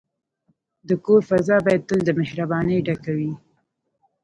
د 0.87 0.89
کور 1.05 1.21
فضا 1.29 1.57
باید 1.65 1.81
تل 1.87 1.99
د 2.05 2.09
مهربانۍ 2.19 2.77
ډکه 2.87 3.11
وي. 3.17 3.31